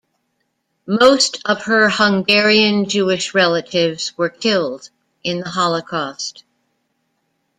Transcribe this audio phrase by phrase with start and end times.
[0.87, 4.89] Most of her Hungarian Jewish relatives were killed
[5.23, 6.43] in the Holocaust.